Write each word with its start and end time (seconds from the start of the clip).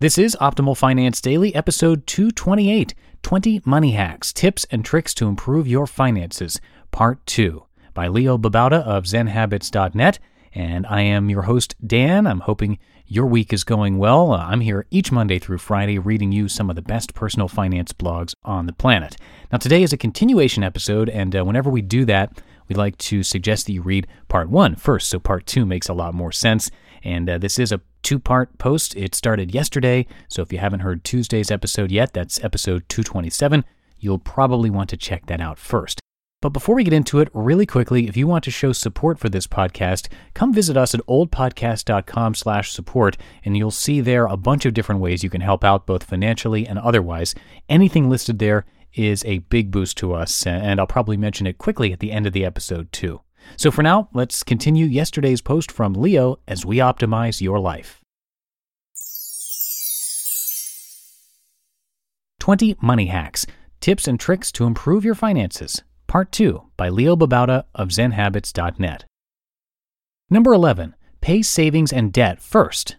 This 0.00 0.16
is 0.16 0.34
Optimal 0.40 0.78
Finance 0.78 1.20
Daily, 1.20 1.54
episode 1.54 2.06
228 2.06 2.94
20 3.20 3.60
Money 3.66 3.90
Hacks, 3.90 4.32
Tips 4.32 4.64
and 4.70 4.82
Tricks 4.82 5.12
to 5.12 5.28
Improve 5.28 5.68
Your 5.68 5.86
Finances, 5.86 6.58
Part 6.90 7.26
2, 7.26 7.66
by 7.92 8.08
Leo 8.08 8.38
Babauta 8.38 8.82
of 8.82 9.04
ZenHabits.net. 9.04 10.18
And 10.54 10.86
I 10.86 11.02
am 11.02 11.28
your 11.28 11.42
host, 11.42 11.74
Dan. 11.86 12.26
I'm 12.26 12.40
hoping 12.40 12.78
your 13.08 13.26
week 13.26 13.52
is 13.52 13.62
going 13.62 13.98
well. 13.98 14.32
Uh, 14.32 14.38
I'm 14.38 14.62
here 14.62 14.86
each 14.90 15.12
Monday 15.12 15.38
through 15.38 15.58
Friday 15.58 15.98
reading 15.98 16.32
you 16.32 16.48
some 16.48 16.70
of 16.70 16.76
the 16.76 16.82
best 16.82 17.12
personal 17.12 17.46
finance 17.46 17.92
blogs 17.92 18.34
on 18.42 18.64
the 18.64 18.72
planet. 18.72 19.18
Now, 19.52 19.58
today 19.58 19.82
is 19.82 19.92
a 19.92 19.98
continuation 19.98 20.64
episode, 20.64 21.10
and 21.10 21.36
uh, 21.36 21.44
whenever 21.44 21.68
we 21.68 21.82
do 21.82 22.06
that, 22.06 22.40
we 22.68 22.74
like 22.74 22.96
to 22.98 23.22
suggest 23.22 23.66
that 23.66 23.74
you 23.74 23.82
read 23.82 24.06
part 24.28 24.48
one 24.48 24.76
first, 24.76 25.10
so 25.10 25.18
part 25.18 25.44
two 25.44 25.66
makes 25.66 25.90
a 25.90 25.92
lot 25.92 26.14
more 26.14 26.32
sense. 26.32 26.70
And 27.02 27.28
uh, 27.28 27.38
this 27.38 27.58
is 27.58 27.72
a 27.72 27.80
two 28.02 28.18
part 28.18 28.58
post. 28.58 28.96
It 28.96 29.14
started 29.14 29.54
yesterday, 29.54 30.06
so 30.28 30.42
if 30.42 30.52
you 30.52 30.58
haven't 30.58 30.80
heard 30.80 31.04
Tuesday's 31.04 31.50
episode 31.50 31.90
yet, 31.90 32.12
that's 32.12 32.42
episode 32.42 32.88
227. 32.88 33.64
You'll 33.98 34.18
probably 34.18 34.70
want 34.70 34.90
to 34.90 34.96
check 34.96 35.26
that 35.26 35.40
out 35.40 35.58
first. 35.58 36.00
But 36.42 36.54
before 36.54 36.74
we 36.74 36.84
get 36.84 36.94
into 36.94 37.18
it, 37.18 37.28
really 37.34 37.66
quickly, 37.66 38.08
if 38.08 38.16
you 38.16 38.26
want 38.26 38.44
to 38.44 38.50
show 38.50 38.72
support 38.72 39.18
for 39.18 39.28
this 39.28 39.46
podcast, 39.46 40.08
come 40.32 40.54
visit 40.54 40.74
us 40.74 40.94
at 40.94 41.06
oldpodcast.com 41.06 42.34
slash 42.34 42.72
support, 42.72 43.18
and 43.44 43.58
you'll 43.58 43.70
see 43.70 44.00
there 44.00 44.24
a 44.24 44.38
bunch 44.38 44.64
of 44.64 44.72
different 44.72 45.02
ways 45.02 45.22
you 45.22 45.28
can 45.28 45.42
help 45.42 45.64
out 45.64 45.86
both 45.86 46.02
financially 46.02 46.66
and 46.66 46.78
otherwise. 46.78 47.34
Anything 47.68 48.08
listed 48.08 48.38
there 48.38 48.64
is 48.94 49.22
a 49.26 49.38
big 49.38 49.70
boost 49.70 49.98
to 49.98 50.14
us, 50.14 50.46
and 50.46 50.80
I'll 50.80 50.86
probably 50.86 51.18
mention 51.18 51.46
it 51.46 51.58
quickly 51.58 51.92
at 51.92 52.00
the 52.00 52.10
end 52.10 52.26
of 52.26 52.32
the 52.32 52.46
episode 52.46 52.90
too. 52.90 53.20
So 53.56 53.70
for 53.70 53.82
now, 53.82 54.08
let's 54.12 54.42
continue 54.42 54.86
yesterday's 54.86 55.40
post 55.40 55.70
from 55.70 55.94
Leo 55.94 56.38
as 56.48 56.64
we 56.64 56.78
optimize 56.78 57.40
your 57.40 57.58
life. 57.58 58.00
20 62.40 62.76
Money 62.80 63.06
Hacks 63.06 63.46
Tips 63.80 64.08
and 64.08 64.18
Tricks 64.18 64.50
to 64.52 64.64
Improve 64.64 65.04
Your 65.04 65.14
Finances, 65.14 65.82
Part 66.06 66.32
2 66.32 66.62
by 66.76 66.88
Leo 66.88 67.16
Babauta 67.16 67.64
of 67.74 67.88
ZenHabits.net. 67.88 69.04
Number 70.28 70.52
11. 70.52 70.94
Pay 71.20 71.42
savings 71.42 71.92
and 71.92 72.12
debt 72.12 72.40
first. 72.40 72.96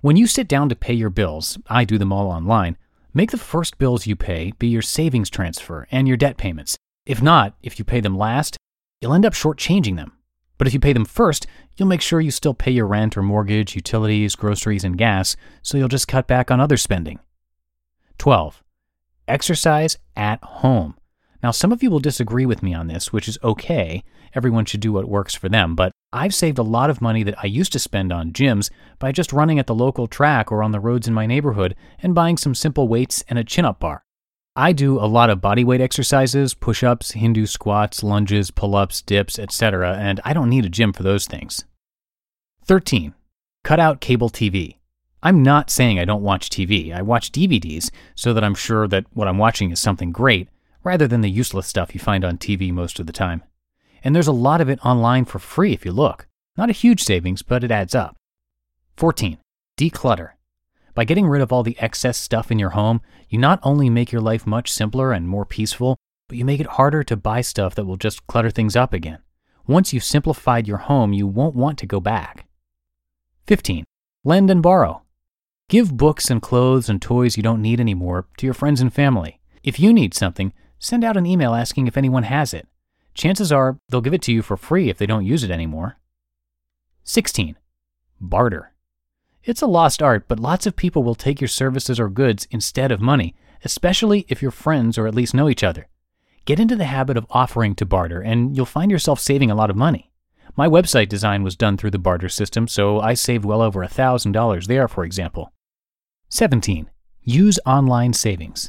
When 0.00 0.16
you 0.16 0.26
sit 0.26 0.46
down 0.46 0.68
to 0.68 0.76
pay 0.76 0.94
your 0.94 1.10
bills, 1.10 1.58
I 1.68 1.84
do 1.84 1.98
them 1.98 2.12
all 2.12 2.30
online, 2.30 2.76
make 3.12 3.30
the 3.30 3.38
first 3.38 3.78
bills 3.78 4.06
you 4.06 4.14
pay 4.14 4.52
be 4.58 4.68
your 4.68 4.82
savings 4.82 5.30
transfer 5.30 5.86
and 5.90 6.06
your 6.06 6.16
debt 6.16 6.36
payments. 6.36 6.76
If 7.04 7.22
not, 7.22 7.56
if 7.62 7.78
you 7.78 7.84
pay 7.84 8.00
them 8.00 8.16
last, 8.16 8.56
you'll 9.00 9.14
end 9.14 9.26
up 9.26 9.34
shortchanging 9.34 9.96
them. 9.96 10.12
But 10.58 10.66
if 10.66 10.74
you 10.74 10.80
pay 10.80 10.92
them 10.92 11.04
first, 11.04 11.46
you'll 11.76 11.88
make 11.88 12.00
sure 12.00 12.20
you 12.20 12.30
still 12.30 12.54
pay 12.54 12.70
your 12.70 12.86
rent 12.86 13.16
or 13.16 13.22
mortgage, 13.22 13.74
utilities, 13.74 14.34
groceries, 14.34 14.84
and 14.84 14.96
gas, 14.96 15.36
so 15.62 15.76
you'll 15.76 15.88
just 15.88 16.08
cut 16.08 16.26
back 16.26 16.50
on 16.50 16.60
other 16.60 16.76
spending. 16.76 17.18
12. 18.18 18.62
Exercise 19.28 19.98
at 20.16 20.42
home. 20.42 20.96
Now, 21.42 21.50
some 21.50 21.72
of 21.72 21.82
you 21.82 21.90
will 21.90 22.00
disagree 22.00 22.46
with 22.46 22.62
me 22.62 22.72
on 22.72 22.86
this, 22.86 23.12
which 23.12 23.28
is 23.28 23.38
okay. 23.44 24.02
Everyone 24.34 24.64
should 24.64 24.80
do 24.80 24.92
what 24.92 25.08
works 25.08 25.34
for 25.34 25.48
them, 25.48 25.74
but 25.74 25.92
I've 26.12 26.34
saved 26.34 26.58
a 26.58 26.62
lot 26.62 26.88
of 26.88 27.02
money 27.02 27.22
that 27.24 27.38
I 27.42 27.46
used 27.46 27.72
to 27.72 27.78
spend 27.78 28.12
on 28.12 28.32
gyms 28.32 28.70
by 28.98 29.12
just 29.12 29.32
running 29.32 29.58
at 29.58 29.66
the 29.66 29.74
local 29.74 30.06
track 30.06 30.50
or 30.50 30.62
on 30.62 30.72
the 30.72 30.80
roads 30.80 31.06
in 31.06 31.14
my 31.14 31.26
neighborhood 31.26 31.76
and 32.00 32.14
buying 32.14 32.38
some 32.38 32.54
simple 32.54 32.88
weights 32.88 33.22
and 33.28 33.38
a 33.38 33.44
chin 33.44 33.66
up 33.66 33.80
bar. 33.80 34.05
I 34.58 34.72
do 34.72 34.98
a 34.98 35.04
lot 35.04 35.28
of 35.28 35.40
bodyweight 35.40 35.80
exercises, 35.80 36.54
push 36.54 36.82
ups, 36.82 37.10
Hindu 37.10 37.44
squats, 37.44 38.02
lunges, 38.02 38.50
pull 38.50 38.74
ups, 38.74 39.02
dips, 39.02 39.38
etc., 39.38 39.94
and 39.98 40.18
I 40.24 40.32
don't 40.32 40.48
need 40.48 40.64
a 40.64 40.70
gym 40.70 40.94
for 40.94 41.02
those 41.02 41.26
things. 41.26 41.66
13. 42.64 43.12
Cut 43.64 43.78
out 43.78 44.00
cable 44.00 44.30
TV. 44.30 44.78
I'm 45.22 45.42
not 45.42 45.68
saying 45.68 45.98
I 45.98 46.06
don't 46.06 46.22
watch 46.22 46.48
TV. 46.48 46.94
I 46.94 47.02
watch 47.02 47.32
DVDs 47.32 47.90
so 48.14 48.32
that 48.32 48.42
I'm 48.42 48.54
sure 48.54 48.88
that 48.88 49.04
what 49.12 49.28
I'm 49.28 49.36
watching 49.36 49.72
is 49.72 49.78
something 49.78 50.10
great, 50.10 50.48
rather 50.82 51.06
than 51.06 51.20
the 51.20 51.28
useless 51.28 51.66
stuff 51.66 51.92
you 51.92 52.00
find 52.00 52.24
on 52.24 52.38
TV 52.38 52.72
most 52.72 52.98
of 52.98 53.06
the 53.06 53.12
time. 53.12 53.42
And 54.02 54.16
there's 54.16 54.26
a 54.26 54.32
lot 54.32 54.62
of 54.62 54.70
it 54.70 54.78
online 54.86 55.26
for 55.26 55.38
free 55.38 55.74
if 55.74 55.84
you 55.84 55.92
look. 55.92 56.28
Not 56.56 56.70
a 56.70 56.72
huge 56.72 57.02
savings, 57.02 57.42
but 57.42 57.62
it 57.62 57.70
adds 57.70 57.94
up. 57.94 58.16
14. 58.96 59.36
Declutter. 59.76 60.30
By 60.96 61.04
getting 61.04 61.28
rid 61.28 61.42
of 61.42 61.52
all 61.52 61.62
the 61.62 61.76
excess 61.78 62.16
stuff 62.16 62.50
in 62.50 62.58
your 62.58 62.70
home, 62.70 63.02
you 63.28 63.38
not 63.38 63.60
only 63.62 63.90
make 63.90 64.10
your 64.10 64.22
life 64.22 64.46
much 64.46 64.72
simpler 64.72 65.12
and 65.12 65.28
more 65.28 65.44
peaceful, 65.44 65.98
but 66.26 66.38
you 66.38 66.44
make 66.46 66.58
it 66.58 66.66
harder 66.66 67.04
to 67.04 67.16
buy 67.18 67.42
stuff 67.42 67.74
that 67.74 67.84
will 67.84 67.98
just 67.98 68.26
clutter 68.26 68.50
things 68.50 68.74
up 68.74 68.94
again. 68.94 69.18
Once 69.66 69.92
you've 69.92 70.02
simplified 70.02 70.66
your 70.66 70.78
home, 70.78 71.12
you 71.12 71.26
won't 71.26 71.54
want 71.54 71.76
to 71.78 71.86
go 71.86 72.00
back. 72.00 72.46
15. 73.46 73.84
Lend 74.24 74.50
and 74.50 74.62
borrow. 74.62 75.02
Give 75.68 75.94
books 75.94 76.30
and 76.30 76.40
clothes 76.40 76.88
and 76.88 77.02
toys 77.02 77.36
you 77.36 77.42
don't 77.42 77.60
need 77.60 77.78
anymore 77.78 78.26
to 78.38 78.46
your 78.46 78.54
friends 78.54 78.80
and 78.80 78.90
family. 78.92 79.38
If 79.62 79.78
you 79.78 79.92
need 79.92 80.14
something, 80.14 80.54
send 80.78 81.04
out 81.04 81.18
an 81.18 81.26
email 81.26 81.52
asking 81.52 81.88
if 81.88 81.98
anyone 81.98 82.22
has 82.22 82.54
it. 82.54 82.68
Chances 83.12 83.52
are 83.52 83.76
they'll 83.90 84.00
give 84.00 84.14
it 84.14 84.22
to 84.22 84.32
you 84.32 84.40
for 84.40 84.56
free 84.56 84.88
if 84.88 84.96
they 84.96 85.06
don't 85.06 85.26
use 85.26 85.44
it 85.44 85.50
anymore. 85.50 85.98
16. 87.04 87.56
Barter. 88.18 88.72
It's 89.46 89.62
a 89.62 89.66
lost 89.68 90.02
art, 90.02 90.26
but 90.26 90.40
lots 90.40 90.66
of 90.66 90.74
people 90.74 91.04
will 91.04 91.14
take 91.14 91.40
your 91.40 91.46
services 91.46 92.00
or 92.00 92.08
goods 92.08 92.48
instead 92.50 92.90
of 92.90 93.00
money, 93.00 93.36
especially 93.64 94.26
if 94.28 94.42
you're 94.42 94.50
friends 94.50 94.98
or 94.98 95.06
at 95.06 95.14
least 95.14 95.34
know 95.34 95.48
each 95.48 95.62
other. 95.62 95.86
Get 96.46 96.58
into 96.58 96.74
the 96.74 96.86
habit 96.86 97.16
of 97.16 97.28
offering 97.30 97.76
to 97.76 97.86
barter, 97.86 98.20
and 98.20 98.56
you'll 98.56 98.66
find 98.66 98.90
yourself 98.90 99.20
saving 99.20 99.48
a 99.48 99.54
lot 99.54 99.70
of 99.70 99.76
money. 99.76 100.10
My 100.56 100.66
website 100.66 101.08
design 101.08 101.44
was 101.44 101.54
done 101.54 101.76
through 101.76 101.92
the 101.92 101.98
barter 101.98 102.28
system, 102.28 102.66
so 102.66 102.98
I 102.98 103.14
saved 103.14 103.44
well 103.44 103.62
over 103.62 103.86
$1,000 103.86 104.66
there, 104.66 104.88
for 104.88 105.04
example. 105.04 105.52
17. 106.28 106.90
Use 107.22 107.60
online 107.64 108.14
savings. 108.14 108.68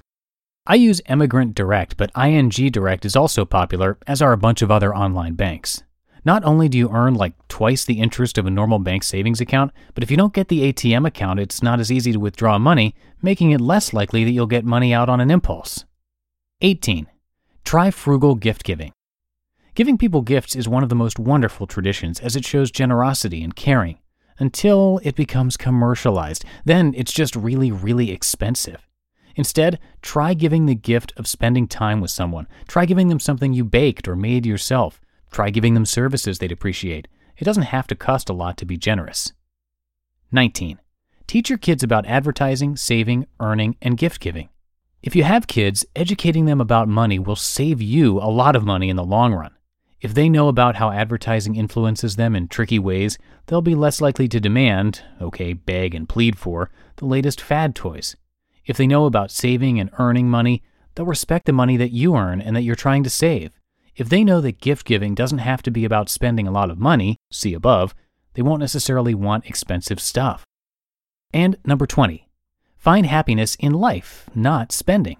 I 0.67 0.75
use 0.75 1.01
Emigrant 1.07 1.55
Direct, 1.55 1.97
but 1.97 2.11
ING 2.15 2.49
Direct 2.49 3.03
is 3.03 3.15
also 3.15 3.45
popular, 3.45 3.97
as 4.05 4.21
are 4.21 4.31
a 4.31 4.37
bunch 4.37 4.61
of 4.61 4.69
other 4.69 4.95
online 4.95 5.33
banks. 5.33 5.81
Not 6.27 6.43
only 6.43 6.67
do 6.67 6.77
you 6.77 6.89
earn 6.91 7.13
like 7.13 7.35
twice 7.47 7.85
the 7.85 8.01
interest 8.01 8.37
of 8.37 8.45
a 8.45 8.49
normal 8.49 8.79
bank 8.79 9.03
savings 9.03 9.39
account, 9.39 9.71
but 9.93 10.03
if 10.03 10.11
you 10.11 10.17
don't 10.17 10.33
get 10.33 10.49
the 10.49 10.73
ATM 10.73 11.07
account, 11.07 11.39
it's 11.39 11.63
not 11.63 11.79
as 11.79 11.89
easy 11.89 12.11
to 12.11 12.19
withdraw 12.19 12.59
money, 12.59 12.95
making 13.21 13.51
it 13.51 13.61
less 13.61 13.93
likely 13.93 14.25
that 14.25 14.31
you'll 14.31 14.45
get 14.45 14.65
money 14.65 14.93
out 14.93 15.07
on 15.07 15.21
an 15.21 15.31
impulse. 15.31 15.85
18. 16.59 17.07
Try 17.63 17.91
frugal 17.91 18.35
gift 18.35 18.65
giving. 18.65 18.91
Giving 19.73 19.97
people 19.97 20.21
gifts 20.21 20.53
is 20.53 20.67
one 20.67 20.83
of 20.83 20.89
the 20.89 20.95
most 20.95 21.17
wonderful 21.17 21.65
traditions 21.65 22.19
as 22.19 22.35
it 22.35 22.43
shows 22.43 22.71
generosity 22.71 23.41
and 23.41 23.55
caring, 23.55 23.97
until 24.37 24.99
it 25.03 25.15
becomes 25.15 25.55
commercialized. 25.55 26.43
Then 26.65 26.93
it's 26.97 27.13
just 27.13 27.37
really, 27.37 27.71
really 27.71 28.11
expensive. 28.11 28.85
Instead, 29.37 29.79
try 30.01 30.33
giving 30.33 30.65
the 30.65 30.75
gift 30.75 31.13
of 31.15 31.25
spending 31.25 31.69
time 31.69 32.01
with 32.01 32.11
someone. 32.11 32.49
Try 32.67 32.83
giving 32.83 33.07
them 33.07 33.21
something 33.21 33.53
you 33.53 33.63
baked 33.63 34.09
or 34.09 34.17
made 34.17 34.45
yourself. 34.45 34.99
Try 35.31 35.49
giving 35.49 35.73
them 35.73 35.85
services 35.85 36.39
they'd 36.39 36.51
appreciate. 36.51 37.07
It 37.37 37.45
doesn't 37.45 37.63
have 37.63 37.87
to 37.87 37.95
cost 37.95 38.29
a 38.29 38.33
lot 38.33 38.57
to 38.57 38.65
be 38.65 38.77
generous. 38.77 39.33
19. 40.31 40.79
Teach 41.27 41.49
your 41.49 41.59
kids 41.59 41.83
about 41.83 42.05
advertising, 42.05 42.75
saving, 42.75 43.27
earning, 43.39 43.75
and 43.81 43.97
gift 43.97 44.21
giving. 44.21 44.49
If 45.03 45.15
you 45.15 45.23
have 45.23 45.47
kids, 45.47 45.85
educating 45.95 46.45
them 46.45 46.59
about 46.59 46.87
money 46.87 47.19
will 47.19 47.35
save 47.35 47.81
you 47.81 48.17
a 48.19 48.31
lot 48.31 48.55
of 48.55 48.65
money 48.65 48.89
in 48.89 48.95
the 48.95 49.03
long 49.03 49.33
run. 49.33 49.53
If 49.99 50.13
they 50.13 50.29
know 50.29 50.47
about 50.47 50.75
how 50.75 50.91
advertising 50.91 51.55
influences 51.55 52.15
them 52.15 52.35
in 52.35 52.47
tricky 52.47 52.77
ways, 52.77 53.17
they'll 53.47 53.61
be 53.61 53.75
less 53.75 53.99
likely 53.99 54.27
to 54.27 54.39
demand, 54.39 55.03
okay, 55.19 55.53
beg 55.53 55.95
and 55.95 56.07
plead 56.07 56.37
for, 56.37 56.69
the 56.97 57.05
latest 57.05 57.41
fad 57.41 57.73
toys. 57.73 58.15
If 58.65 58.77
they 58.77 58.85
know 58.85 59.05
about 59.05 59.31
saving 59.31 59.79
and 59.79 59.89
earning 59.97 60.29
money, 60.29 60.61
they'll 60.95 61.05
respect 61.05 61.45
the 61.45 61.53
money 61.53 61.77
that 61.77 61.91
you 61.91 62.15
earn 62.15 62.41
and 62.41 62.55
that 62.55 62.61
you're 62.61 62.75
trying 62.75 63.03
to 63.03 63.09
save. 63.09 63.56
If 63.97 64.09
they 64.09 64.23
know 64.23 64.41
that 64.41 64.61
gift 64.61 64.85
giving 64.85 65.15
doesn't 65.15 65.39
have 65.39 65.63
to 65.63 65.71
be 65.71 65.83
about 65.83 66.07
spending 66.07 66.47
a 66.47 66.51
lot 66.51 66.69
of 66.69 66.77
money, 66.77 67.17
see 67.31 67.55
above, 67.55 67.95
they 68.35 68.43
won't 68.43 68.59
necessarily 68.59 69.15
want 69.15 69.47
expensive 69.47 69.99
stuff. 69.99 70.45
And 71.33 71.57
number 71.65 71.87
20, 71.87 72.29
find 72.77 73.07
happiness 73.07 73.55
in 73.55 73.73
life, 73.73 74.29
not 74.35 74.71
spending. 74.71 75.17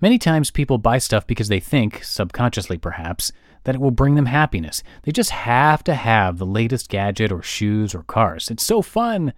Many 0.00 0.18
times 0.18 0.50
people 0.50 0.76
buy 0.76 0.98
stuff 0.98 1.24
because 1.24 1.48
they 1.48 1.60
think, 1.60 2.02
subconsciously 2.02 2.78
perhaps, 2.78 3.30
that 3.62 3.76
it 3.76 3.80
will 3.80 3.92
bring 3.92 4.16
them 4.16 4.26
happiness. 4.26 4.82
They 5.02 5.12
just 5.12 5.30
have 5.30 5.84
to 5.84 5.94
have 5.94 6.38
the 6.38 6.46
latest 6.46 6.88
gadget 6.88 7.30
or 7.30 7.42
shoes 7.42 7.94
or 7.94 8.02
cars. 8.02 8.50
It's 8.50 8.66
so 8.66 8.82
fun. 8.82 9.34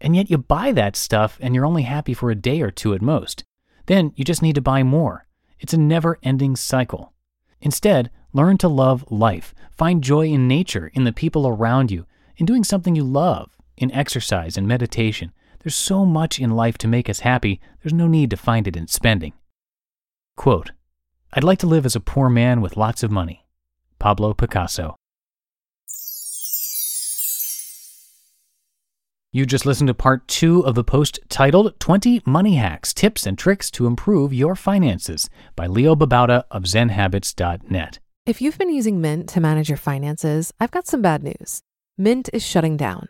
And 0.00 0.14
yet 0.14 0.30
you 0.30 0.38
buy 0.38 0.70
that 0.72 0.94
stuff 0.94 1.38
and 1.40 1.56
you're 1.56 1.66
only 1.66 1.82
happy 1.82 2.14
for 2.14 2.30
a 2.30 2.36
day 2.36 2.62
or 2.62 2.70
two 2.70 2.94
at 2.94 3.02
most. 3.02 3.42
Then 3.86 4.12
you 4.14 4.24
just 4.24 4.42
need 4.42 4.54
to 4.54 4.60
buy 4.60 4.84
more. 4.84 5.26
It's 5.58 5.74
a 5.74 5.78
never 5.78 6.18
ending 6.22 6.54
cycle. 6.54 7.11
Instead, 7.62 8.10
learn 8.32 8.58
to 8.58 8.68
love 8.68 9.04
life. 9.10 9.54
Find 9.70 10.04
joy 10.04 10.26
in 10.26 10.46
nature, 10.46 10.90
in 10.92 11.04
the 11.04 11.12
people 11.12 11.48
around 11.48 11.90
you, 11.90 12.06
in 12.36 12.44
doing 12.44 12.64
something 12.64 12.94
you 12.94 13.04
love, 13.04 13.56
in 13.76 13.90
exercise 13.92 14.56
and 14.56 14.68
meditation. 14.68 15.32
There's 15.60 15.74
so 15.74 16.04
much 16.04 16.38
in 16.38 16.50
life 16.50 16.76
to 16.78 16.88
make 16.88 17.08
us 17.08 17.20
happy, 17.20 17.60
there's 17.82 17.92
no 17.94 18.08
need 18.08 18.30
to 18.30 18.36
find 18.36 18.66
it 18.66 18.76
in 18.76 18.88
spending. 18.88 19.32
Quote 20.36 20.72
I'd 21.32 21.44
like 21.44 21.60
to 21.60 21.66
live 21.66 21.86
as 21.86 21.96
a 21.96 22.00
poor 22.00 22.28
man 22.28 22.60
with 22.60 22.76
lots 22.76 23.02
of 23.02 23.10
money. 23.10 23.46
Pablo 23.98 24.34
Picasso. 24.34 24.96
You 29.34 29.46
just 29.46 29.64
listened 29.64 29.88
to 29.88 29.94
part 29.94 30.28
two 30.28 30.60
of 30.66 30.74
the 30.74 30.84
post 30.84 31.18
titled 31.30 31.80
20 31.80 32.20
Money 32.26 32.56
Hacks 32.56 32.92
Tips 32.92 33.24
and 33.24 33.38
Tricks 33.38 33.70
to 33.70 33.86
Improve 33.86 34.30
Your 34.30 34.54
Finances 34.54 35.30
by 35.56 35.66
Leo 35.66 35.96
Babauta 35.96 36.44
of 36.50 36.64
ZenHabits.net. 36.64 37.98
If 38.26 38.42
you've 38.42 38.58
been 38.58 38.74
using 38.74 39.00
Mint 39.00 39.30
to 39.30 39.40
manage 39.40 39.70
your 39.70 39.78
finances, 39.78 40.52
I've 40.60 40.70
got 40.70 40.86
some 40.86 41.00
bad 41.00 41.22
news. 41.22 41.62
Mint 41.96 42.28
is 42.34 42.44
shutting 42.44 42.76
down. 42.76 43.08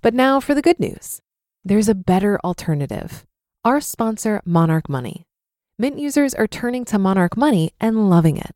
But 0.00 0.14
now 0.14 0.38
for 0.38 0.54
the 0.54 0.62
good 0.62 0.78
news 0.78 1.20
there's 1.64 1.88
a 1.88 1.94
better 1.96 2.38
alternative. 2.44 3.26
Our 3.64 3.80
sponsor, 3.80 4.42
Monarch 4.44 4.88
Money. 4.88 5.26
Mint 5.76 5.98
users 5.98 6.34
are 6.34 6.46
turning 6.46 6.84
to 6.84 7.00
Monarch 7.00 7.36
Money 7.36 7.72
and 7.80 8.08
loving 8.08 8.36
it. 8.36 8.52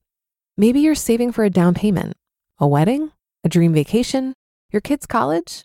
Maybe 0.56 0.78
you're 0.78 0.94
saving 0.94 1.32
for 1.32 1.42
a 1.42 1.50
down 1.50 1.74
payment, 1.74 2.16
a 2.60 2.68
wedding, 2.68 3.10
a 3.42 3.48
dream 3.48 3.74
vacation, 3.74 4.34
your 4.70 4.80
kid's 4.80 5.06
college. 5.06 5.64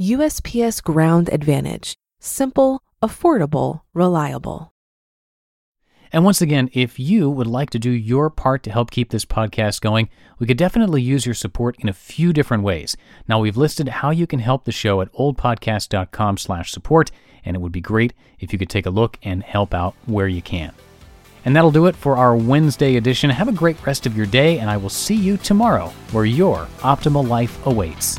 USPS 0.00 0.82
Ground 0.82 1.28
Advantage. 1.30 1.94
Simple, 2.20 2.82
affordable, 3.02 3.82
reliable. 3.92 4.72
And 6.10 6.24
once 6.24 6.40
again, 6.40 6.70
if 6.72 6.98
you 6.98 7.28
would 7.28 7.46
like 7.46 7.68
to 7.68 7.78
do 7.78 7.90
your 7.90 8.30
part 8.30 8.62
to 8.62 8.72
help 8.72 8.90
keep 8.90 9.10
this 9.10 9.26
podcast 9.26 9.82
going, 9.82 10.08
we 10.38 10.46
could 10.46 10.56
definitely 10.56 11.02
use 11.02 11.26
your 11.26 11.34
support 11.34 11.76
in 11.80 11.88
a 11.90 11.92
few 11.92 12.32
different 12.32 12.62
ways. 12.62 12.96
Now, 13.28 13.40
we've 13.40 13.58
listed 13.58 13.88
how 13.88 14.08
you 14.08 14.26
can 14.26 14.38
help 14.38 14.64
the 14.64 14.72
show 14.72 15.02
at 15.02 15.12
oldpodcast.com 15.12 16.38
slash 16.38 16.72
support, 16.72 17.10
and 17.44 17.54
it 17.54 17.60
would 17.60 17.70
be 17.70 17.82
great 17.82 18.14
if 18.38 18.54
you 18.54 18.58
could 18.58 18.70
take 18.70 18.86
a 18.86 18.90
look 18.90 19.18
and 19.22 19.42
help 19.42 19.74
out 19.74 19.94
where 20.06 20.28
you 20.28 20.40
can. 20.40 20.72
And 21.44 21.54
that'll 21.54 21.70
do 21.70 21.84
it 21.84 21.94
for 21.94 22.16
our 22.16 22.34
Wednesday 22.34 22.96
edition. 22.96 23.28
Have 23.28 23.48
a 23.48 23.52
great 23.52 23.84
rest 23.84 24.06
of 24.06 24.16
your 24.16 24.24
day, 24.24 24.60
and 24.60 24.70
I 24.70 24.78
will 24.78 24.88
see 24.88 25.14
you 25.14 25.36
tomorrow 25.36 25.88
where 26.12 26.24
your 26.24 26.68
optimal 26.78 27.28
life 27.28 27.66
awaits. 27.66 28.18